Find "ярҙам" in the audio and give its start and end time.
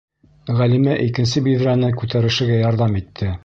2.65-3.01